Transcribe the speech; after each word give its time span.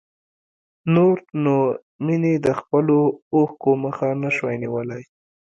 نور 0.93 1.15
نو 1.43 1.55
مينې 2.05 2.33
د 2.45 2.47
خپلو 2.59 2.97
اوښکو 3.35 3.71
مخه 3.83 4.07
نه 4.23 4.29
شوای 4.35 4.55
نيولی. 4.63 5.03